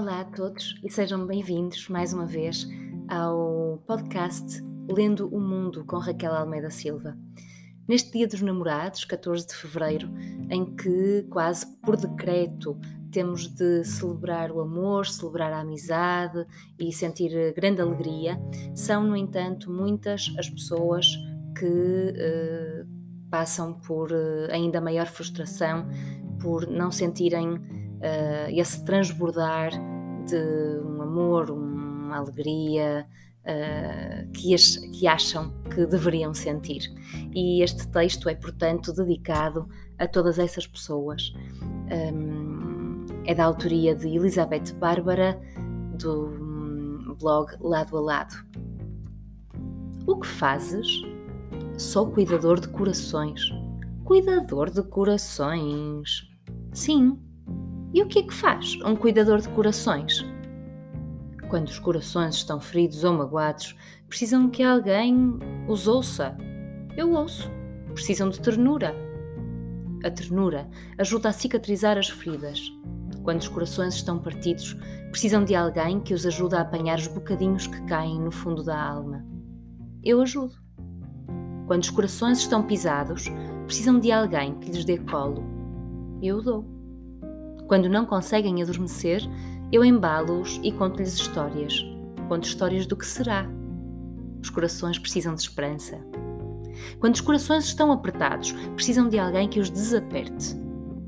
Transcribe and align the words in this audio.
Olá 0.00 0.22
a 0.22 0.24
todos 0.24 0.80
e 0.82 0.88
sejam 0.88 1.26
bem-vindos 1.26 1.90
mais 1.90 2.14
uma 2.14 2.24
vez 2.24 2.66
ao 3.06 3.82
podcast 3.86 4.62
Lendo 4.88 5.28
o 5.28 5.38
Mundo 5.38 5.84
com 5.84 5.98
Raquel 5.98 6.32
Almeida 6.32 6.70
Silva. 6.70 7.18
Neste 7.86 8.10
Dia 8.12 8.26
dos 8.26 8.40
Namorados, 8.40 9.04
14 9.04 9.46
de 9.46 9.54
fevereiro, 9.54 10.10
em 10.48 10.74
que 10.74 11.26
quase 11.28 11.66
por 11.82 11.98
decreto 11.98 12.80
temos 13.12 13.46
de 13.48 13.84
celebrar 13.84 14.50
o 14.50 14.62
amor, 14.62 15.06
celebrar 15.06 15.52
a 15.52 15.60
amizade 15.60 16.46
e 16.78 16.90
sentir 16.90 17.52
grande 17.52 17.82
alegria, 17.82 18.40
são, 18.74 19.04
no 19.04 19.14
entanto, 19.14 19.70
muitas 19.70 20.34
as 20.38 20.48
pessoas 20.48 21.14
que 21.58 21.66
uh, 21.66 22.88
passam 23.30 23.74
por 23.74 24.10
uh, 24.12 24.50
ainda 24.50 24.80
maior 24.80 25.08
frustração 25.08 25.86
por 26.40 26.66
não 26.66 26.90
sentirem 26.90 27.50
uh, 27.50 28.48
esse 28.48 28.82
transbordar 28.82 29.89
um 30.36 31.02
amor, 31.02 31.50
uma 31.50 32.16
alegria 32.16 33.06
uh, 33.40 34.30
que, 34.32 34.54
as, 34.54 34.76
que 34.76 35.06
acham 35.06 35.52
que 35.74 35.86
deveriam 35.86 36.34
sentir. 36.34 36.82
E 37.34 37.62
este 37.62 37.86
texto 37.88 38.28
é, 38.28 38.34
portanto, 38.34 38.92
dedicado 38.92 39.68
a 39.98 40.06
todas 40.06 40.38
essas 40.38 40.66
pessoas. 40.66 41.32
Um, 42.12 43.06
é 43.24 43.34
da 43.34 43.44
autoria 43.44 43.94
de 43.94 44.08
Elizabeth 44.08 44.72
Bárbara, 44.78 45.40
do 45.98 46.26
um, 46.26 47.14
blog 47.20 47.52
Lado 47.60 47.96
a 47.96 48.00
Lado. 48.00 48.34
O 50.06 50.18
que 50.18 50.26
fazes? 50.26 50.86
Sou 51.76 52.10
cuidador 52.10 52.58
de 52.58 52.68
corações. 52.68 53.42
Cuidador 54.04 54.70
de 54.70 54.82
corações. 54.82 56.28
Sim, 56.72 57.18
e 57.92 58.02
o 58.02 58.06
que 58.06 58.20
é 58.20 58.22
que 58.22 58.32
faz 58.32 58.78
um 58.84 58.94
cuidador 58.94 59.40
de 59.40 59.48
corações? 59.48 60.24
Quando 61.48 61.66
os 61.66 61.78
corações 61.80 62.36
estão 62.36 62.60
feridos 62.60 63.02
ou 63.02 63.12
magoados, 63.12 63.76
precisam 64.08 64.48
que 64.48 64.62
alguém 64.62 65.36
os 65.66 65.88
ouça. 65.88 66.36
Eu 66.96 67.12
ouço. 67.12 67.50
Precisam 67.92 68.28
de 68.28 68.40
ternura. 68.40 68.94
A 70.04 70.10
ternura 70.10 70.68
ajuda 70.96 71.30
a 71.30 71.32
cicatrizar 71.32 71.98
as 71.98 72.08
feridas. 72.08 72.72
Quando 73.24 73.40
os 73.40 73.48
corações 73.48 73.94
estão 73.94 74.20
partidos, 74.20 74.76
precisam 75.10 75.44
de 75.44 75.56
alguém 75.56 75.98
que 75.98 76.14
os 76.14 76.24
ajude 76.24 76.54
a 76.54 76.60
apanhar 76.60 76.96
os 76.96 77.08
bocadinhos 77.08 77.66
que 77.66 77.82
caem 77.86 78.20
no 78.20 78.30
fundo 78.30 78.62
da 78.62 78.80
alma. 78.80 79.26
Eu 80.04 80.22
ajudo. 80.22 80.54
Quando 81.66 81.82
os 81.82 81.90
corações 81.90 82.38
estão 82.38 82.62
pisados, 82.62 83.24
precisam 83.66 83.98
de 83.98 84.12
alguém 84.12 84.54
que 84.60 84.70
lhes 84.70 84.84
dê 84.84 84.98
colo. 84.98 85.44
Eu 86.22 86.40
dou. 86.40 86.79
Quando 87.70 87.88
não 87.88 88.04
conseguem 88.04 88.60
adormecer, 88.60 89.22
eu 89.70 89.84
embalo-os 89.84 90.58
e 90.60 90.72
conto-lhes 90.72 91.14
histórias. 91.14 91.86
Conto 92.28 92.42
histórias 92.42 92.84
do 92.84 92.96
que 92.96 93.06
será. 93.06 93.48
Os 94.42 94.50
corações 94.50 94.98
precisam 94.98 95.36
de 95.36 95.42
esperança. 95.42 96.04
Quando 96.98 97.14
os 97.14 97.20
corações 97.20 97.66
estão 97.66 97.92
apertados, 97.92 98.50
precisam 98.74 99.08
de 99.08 99.20
alguém 99.20 99.48
que 99.48 99.60
os 99.60 99.70
desaperte. 99.70 100.60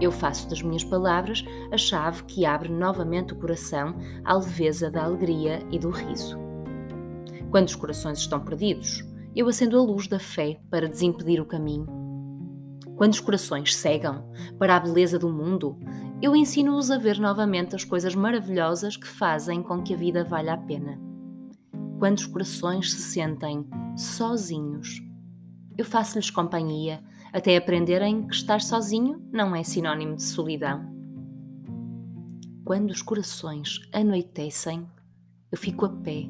Eu 0.00 0.10
faço 0.10 0.48
das 0.48 0.62
minhas 0.62 0.82
palavras 0.82 1.44
a 1.70 1.76
chave 1.76 2.24
que 2.24 2.46
abre 2.46 2.70
novamente 2.70 3.34
o 3.34 3.36
coração 3.36 3.94
à 4.24 4.32
leveza 4.32 4.90
da 4.90 5.04
alegria 5.04 5.58
e 5.70 5.78
do 5.78 5.90
riso. 5.90 6.38
Quando 7.50 7.68
os 7.68 7.76
corações 7.76 8.20
estão 8.20 8.40
perdidos, 8.40 9.04
eu 9.34 9.46
acendo 9.46 9.78
a 9.78 9.82
luz 9.82 10.08
da 10.08 10.18
fé 10.18 10.58
para 10.70 10.88
desimpedir 10.88 11.38
o 11.38 11.44
caminho. 11.44 11.86
Quando 12.96 13.12
os 13.12 13.20
corações 13.20 13.76
cegam 13.76 14.24
para 14.58 14.74
a 14.74 14.80
beleza 14.80 15.18
do 15.18 15.28
mundo, 15.28 15.78
eu 16.22 16.34
ensino-os 16.34 16.90
a 16.90 16.96
ver 16.96 17.18
novamente 17.18 17.76
as 17.76 17.84
coisas 17.84 18.14
maravilhosas 18.14 18.96
que 18.96 19.06
fazem 19.06 19.62
com 19.62 19.82
que 19.82 19.92
a 19.92 19.96
vida 19.96 20.24
valha 20.24 20.54
a 20.54 20.56
pena. 20.56 20.98
Quando 21.98 22.18
os 22.18 22.26
corações 22.26 22.92
se 22.92 23.02
sentem 23.02 23.66
sozinhos, 23.96 25.02
eu 25.76 25.84
faço-lhes 25.84 26.30
companhia 26.30 27.02
até 27.32 27.56
aprenderem 27.56 28.26
que 28.26 28.34
estar 28.34 28.62
sozinho 28.62 29.22
não 29.30 29.54
é 29.54 29.62
sinônimo 29.62 30.16
de 30.16 30.22
solidão. 30.22 30.86
Quando 32.64 32.90
os 32.90 33.02
corações 33.02 33.80
anoitecem, 33.92 34.86
eu 35.52 35.58
fico 35.58 35.84
a 35.84 35.90
pé 35.90 36.26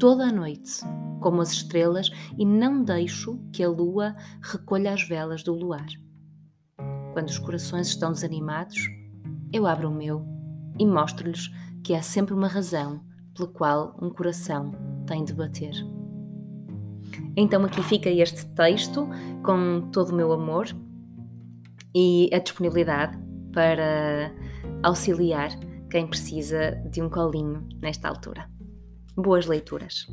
toda 0.00 0.26
a 0.26 0.32
noite, 0.32 0.80
como 1.20 1.40
as 1.40 1.52
estrelas, 1.52 2.10
e 2.36 2.44
não 2.44 2.82
deixo 2.82 3.38
que 3.52 3.62
a 3.62 3.68
lua 3.68 4.14
recolha 4.42 4.92
as 4.92 5.02
velas 5.02 5.42
do 5.42 5.54
luar. 5.54 5.86
Quando 7.12 7.28
os 7.28 7.38
corações 7.38 7.88
estão 7.88 8.12
desanimados, 8.12 8.78
eu 9.52 9.66
abro 9.66 9.88
o 9.88 9.94
meu 9.94 10.24
e 10.78 10.86
mostro-lhes 10.86 11.50
que 11.82 11.94
há 11.94 12.02
sempre 12.02 12.34
uma 12.34 12.48
razão 12.48 13.00
pela 13.34 13.48
qual 13.48 13.96
um 14.00 14.10
coração 14.10 14.72
tem 15.06 15.24
de 15.24 15.32
bater. 15.32 15.72
Então 17.36 17.64
aqui 17.64 17.82
fica 17.82 18.10
este 18.10 18.46
texto 18.54 19.08
com 19.42 19.90
todo 19.92 20.10
o 20.10 20.14
meu 20.14 20.32
amor 20.32 20.66
e 21.94 22.28
a 22.32 22.38
disponibilidade 22.38 23.18
para 23.52 24.32
auxiliar 24.82 25.50
quem 25.90 26.06
precisa 26.06 26.72
de 26.90 27.00
um 27.00 27.08
colinho 27.08 27.66
nesta 27.80 28.08
altura. 28.08 28.48
Boas 29.16 29.46
leituras! 29.46 30.06